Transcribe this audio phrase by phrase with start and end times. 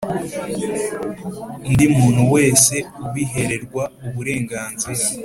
[1.67, 5.03] Undi muntu wese ubihererwa uburenganzira